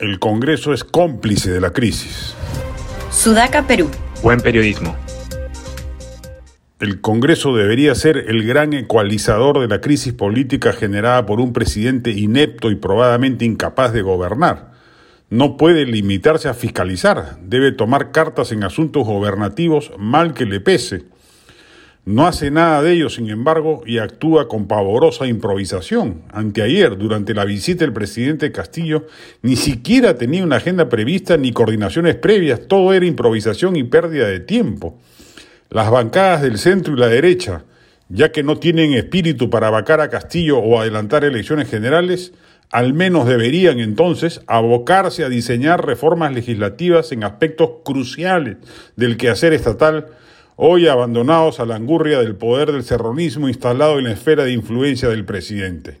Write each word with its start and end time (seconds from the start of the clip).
El 0.00 0.18
Congreso 0.18 0.72
es 0.72 0.82
cómplice 0.82 1.52
de 1.52 1.60
la 1.60 1.70
crisis. 1.70 2.34
Sudaca, 3.12 3.64
Perú. 3.64 3.88
Buen 4.24 4.40
periodismo. 4.40 4.96
El 6.80 7.00
Congreso 7.00 7.54
debería 7.54 7.94
ser 7.94 8.16
el 8.16 8.44
gran 8.44 8.72
ecualizador 8.72 9.60
de 9.60 9.68
la 9.68 9.80
crisis 9.80 10.12
política 10.12 10.72
generada 10.72 11.26
por 11.26 11.38
un 11.38 11.52
presidente 11.52 12.10
inepto 12.10 12.72
y 12.72 12.74
probadamente 12.74 13.44
incapaz 13.44 13.92
de 13.92 14.02
gobernar. 14.02 14.72
No 15.30 15.56
puede 15.56 15.86
limitarse 15.86 16.48
a 16.48 16.54
fiscalizar, 16.54 17.38
debe 17.40 17.70
tomar 17.70 18.10
cartas 18.10 18.50
en 18.50 18.64
asuntos 18.64 19.06
gobernativos 19.06 19.92
mal 19.96 20.34
que 20.34 20.44
le 20.44 20.58
pese. 20.58 21.04
No 22.06 22.26
hace 22.26 22.50
nada 22.50 22.82
de 22.82 22.92
ello, 22.92 23.08
sin 23.08 23.30
embargo, 23.30 23.82
y 23.86 23.96
actúa 23.96 24.46
con 24.46 24.66
pavorosa 24.68 25.26
improvisación. 25.26 26.20
Anteayer, 26.32 26.98
durante 26.98 27.32
la 27.32 27.46
visita 27.46 27.82
del 27.84 27.94
presidente 27.94 28.52
Castillo, 28.52 29.06
ni 29.40 29.56
siquiera 29.56 30.14
tenía 30.14 30.44
una 30.44 30.56
agenda 30.56 30.90
prevista 30.90 31.38
ni 31.38 31.52
coordinaciones 31.52 32.16
previas, 32.16 32.68
todo 32.68 32.92
era 32.92 33.06
improvisación 33.06 33.76
y 33.76 33.84
pérdida 33.84 34.26
de 34.26 34.40
tiempo. 34.40 34.98
Las 35.70 35.90
bancadas 35.90 36.42
del 36.42 36.58
centro 36.58 36.92
y 36.92 36.98
la 36.98 37.08
derecha, 37.08 37.64
ya 38.10 38.30
que 38.32 38.42
no 38.42 38.58
tienen 38.58 38.92
espíritu 38.92 39.48
para 39.48 39.70
vacar 39.70 40.02
a 40.02 40.10
Castillo 40.10 40.58
o 40.58 40.78
adelantar 40.78 41.24
elecciones 41.24 41.70
generales, 41.70 42.34
al 42.70 42.92
menos 42.92 43.26
deberían 43.26 43.80
entonces 43.80 44.42
abocarse 44.46 45.24
a 45.24 45.30
diseñar 45.30 45.86
reformas 45.86 46.34
legislativas 46.34 47.12
en 47.12 47.24
aspectos 47.24 47.70
cruciales 47.82 48.58
del 48.94 49.16
quehacer 49.16 49.54
estatal 49.54 50.08
hoy 50.56 50.88
abandonados 50.88 51.60
a 51.60 51.66
la 51.66 51.76
angurria 51.76 52.20
del 52.20 52.36
poder 52.36 52.72
del 52.72 52.84
serronismo 52.84 53.48
instalado 53.48 53.98
en 53.98 54.04
la 54.04 54.12
esfera 54.12 54.44
de 54.44 54.52
influencia 54.52 55.08
del 55.08 55.24
presidente. 55.24 56.00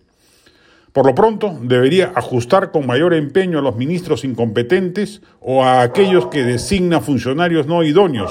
Por 0.92 1.06
lo 1.06 1.14
pronto, 1.14 1.58
debería 1.60 2.12
ajustar 2.14 2.70
con 2.70 2.86
mayor 2.86 3.14
empeño 3.14 3.58
a 3.58 3.62
los 3.62 3.74
ministros 3.74 4.24
incompetentes 4.24 5.22
o 5.40 5.64
a 5.64 5.82
aquellos 5.82 6.28
que 6.28 6.44
designan 6.44 7.02
funcionarios 7.02 7.66
no 7.66 7.82
idóneos. 7.82 8.30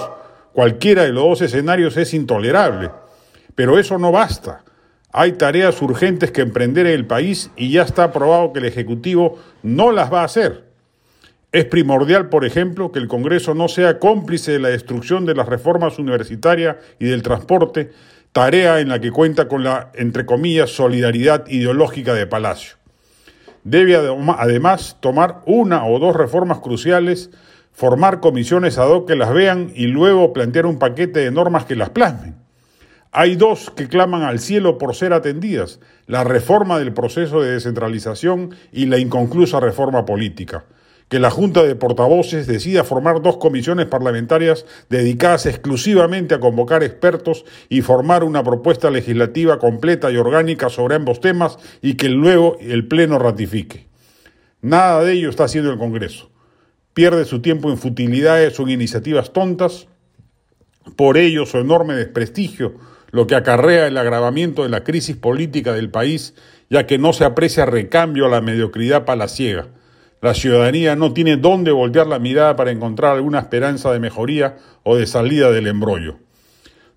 Cualquiera 0.54 1.04
de 1.04 1.12
los 1.12 1.24
dos 1.26 1.42
escenarios 1.42 1.98
es 1.98 2.14
intolerable. 2.14 2.92
Pero 3.56 3.78
eso 3.78 3.98
no 3.98 4.14
basta. 4.14 4.64
Hay 5.12 5.34
tareas 5.34 5.82
urgentes 5.82 6.32
que 6.32 6.42
emprender 6.42 6.88
en 6.88 6.94
el 6.94 7.06
país 7.06 7.52
y 7.58 7.70
ya 7.70 7.82
está 7.82 8.14
probado 8.14 8.54
que 8.54 8.60
el 8.60 8.66
Ejecutivo 8.66 9.40
no 9.62 9.92
las 9.92 10.12
va 10.12 10.22
a 10.22 10.26
hacer. 10.26 10.73
Es 11.54 11.66
primordial, 11.66 12.30
por 12.30 12.46
ejemplo, 12.46 12.92
que 12.92 12.98
el 12.98 13.08
Congreso 13.08 13.54
no 13.54 13.68
sea 13.68 14.00
cómplice 14.00 14.54
de 14.54 14.60
la 14.60 14.70
destrucción 14.70 15.24
de 15.24 15.36
las 15.36 15.48
reformas 15.48 16.00
universitarias 16.00 16.78
y 16.98 17.06
del 17.06 17.22
transporte, 17.22 17.92
tarea 18.32 18.80
en 18.80 18.90
la 18.90 19.00
que 19.00 19.12
cuenta 19.12 19.48
con 19.48 19.64
la, 19.64 19.92
entre 19.94 20.26
comillas, 20.26 20.72
solidaridad 20.72 21.46
ideológica 21.48 22.16
de 22.16 22.26
Palacio. 22.26 22.78
Debe 23.64 23.96
además 23.96 24.98
tomar 25.00 25.44
una 25.46 25.86
o 25.86 26.00
dos 26.00 26.16
reformas 26.16 26.58
cruciales, 26.58 27.30
formar 27.72 28.20
comisiones 28.20 28.80
ad 28.80 28.90
hoc 28.90 29.08
que 29.08 29.16
las 29.16 29.32
vean 29.32 29.72
y 29.76 29.86
luego 29.86 30.34
plantear 30.34 30.66
un 30.66 30.80
paquete 30.80 31.20
de 31.20 31.30
normas 31.30 31.66
que 31.66 31.76
las 31.76 31.92
plasmen. 31.92 32.36
Hay 33.12 33.36
dos 33.36 33.70
que 33.70 33.88
claman 33.88 34.24
al 34.24 34.40
cielo 34.40 34.80
por 34.80 34.96
ser 34.96 35.14
atendidas, 35.14 35.80
la 36.08 36.24
reforma 36.24 36.80
del 36.80 36.94
proceso 36.94 37.44
de 37.44 37.52
descentralización 37.52 38.56
y 38.72 38.88
la 38.88 38.98
inconclusa 38.98 39.60
reforma 39.60 40.04
política 40.04 40.66
que 41.14 41.20
la 41.20 41.30
Junta 41.30 41.62
de 41.62 41.76
Portavoces 41.76 42.48
decida 42.48 42.84
formar 42.84 43.22
dos 43.22 43.38
comisiones 43.38 43.86
parlamentarias 43.86 44.66
dedicadas 44.90 45.46
exclusivamente 45.46 46.34
a 46.34 46.40
convocar 46.40 46.82
expertos 46.82 47.46
y 47.70 47.84
formar 47.84 48.24
una 48.24 48.44
propuesta 48.44 48.90
legislativa 48.90 49.60
completa 49.60 50.10
y 50.10 50.18
orgánica 50.18 50.72
sobre 50.72 50.96
ambos 50.96 51.22
temas 51.22 51.60
y 51.84 51.98
que 51.98 52.10
luego 52.10 52.58
el 52.60 52.88
Pleno 52.88 53.20
ratifique. 53.20 53.86
Nada 54.64 55.04
de 55.04 55.14
ello 55.14 55.30
está 55.30 55.44
haciendo 55.44 55.70
el 55.70 55.78
Congreso. 55.78 56.32
Pierde 56.96 57.26
su 57.26 57.44
tiempo 57.44 57.70
en 57.70 57.78
futilidades 57.78 58.60
o 58.60 58.64
en 58.64 58.72
iniciativas 58.72 59.34
tontas, 59.34 59.88
por 60.96 61.18
ello 61.20 61.46
su 61.46 61.60
enorme 61.60 61.94
desprestigio, 61.94 62.74
lo 63.12 63.28
que 63.28 63.36
acarrea 63.36 63.86
el 63.86 64.00
agravamiento 64.00 64.64
de 64.64 64.70
la 64.70 64.84
crisis 64.84 65.16
política 65.16 65.74
del 65.74 65.92
país, 65.92 66.34
ya 66.72 66.88
que 66.88 66.98
no 66.98 67.14
se 67.14 67.24
aprecia 67.24 67.68
recambio 67.68 68.26
a 68.26 68.30
la 68.30 68.42
mediocridad 68.42 69.06
palaciega 69.06 69.68
la 70.24 70.34
ciudadanía 70.34 70.96
no 70.96 71.12
tiene 71.12 71.36
dónde 71.36 71.74
voltear 71.74 72.08
la 72.08 72.18
mirada 72.18 72.56
para 72.56 72.72
encontrar 72.72 73.14
alguna 73.14 73.40
esperanza 73.40 73.92
de 73.92 74.00
mejoría 74.00 74.56
o 74.84 74.96
de 74.96 75.06
salida 75.06 75.52
del 75.52 75.68
embrollo. 75.68 76.16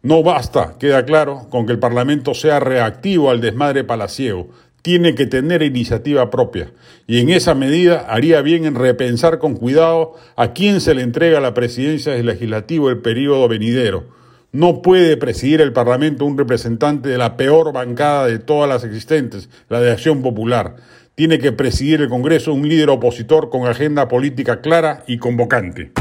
No 0.00 0.22
basta, 0.22 0.76
queda 0.78 1.04
claro, 1.04 1.48
con 1.50 1.66
que 1.66 1.72
el 1.72 1.80
Parlamento 1.80 2.34
sea 2.34 2.60
reactivo 2.60 3.28
al 3.28 3.40
desmadre 3.40 3.82
palaciego, 3.82 4.50
tiene 4.80 5.16
que 5.16 5.26
tener 5.26 5.64
iniciativa 5.64 6.30
propia 6.30 6.70
y 7.08 7.18
en 7.18 7.30
esa 7.30 7.56
medida 7.56 8.06
haría 8.08 8.42
bien 8.42 8.64
en 8.64 8.76
repensar 8.76 9.40
con 9.40 9.56
cuidado 9.56 10.14
a 10.36 10.52
quién 10.52 10.80
se 10.80 10.94
le 10.94 11.02
entrega 11.02 11.40
la 11.40 11.52
presidencia 11.52 12.12
del 12.12 12.26
legislativo 12.26 12.90
el 12.90 12.98
periodo 12.98 13.48
venidero. 13.48 14.04
No 14.56 14.80
puede 14.80 15.18
presidir 15.18 15.60
el 15.60 15.74
Parlamento 15.74 16.24
un 16.24 16.38
representante 16.38 17.10
de 17.10 17.18
la 17.18 17.36
peor 17.36 17.74
bancada 17.74 18.26
de 18.26 18.38
todas 18.38 18.66
las 18.66 18.84
existentes, 18.84 19.50
la 19.68 19.82
de 19.82 19.92
Acción 19.92 20.22
Popular 20.22 20.76
tiene 21.14 21.38
que 21.38 21.52
presidir 21.52 22.02
el 22.02 22.08
Congreso 22.08 22.52
un 22.52 22.68
líder 22.68 22.90
opositor 22.90 23.48
con 23.48 23.66
agenda 23.66 24.06
política 24.06 24.60
clara 24.60 25.02
y 25.06 25.16
convocante. 25.16 25.92